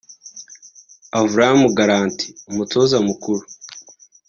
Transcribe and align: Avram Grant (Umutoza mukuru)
Avram 1.19 1.59
Grant 1.77 2.17
(Umutoza 2.49 2.97
mukuru) 3.07 3.43